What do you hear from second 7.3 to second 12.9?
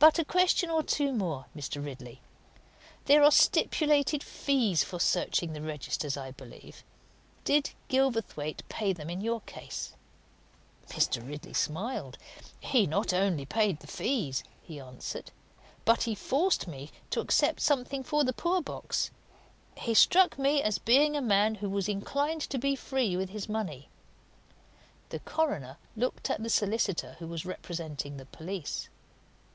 Did Gilverthwaite pay them in your case?" Mr. Ridley smiled. "He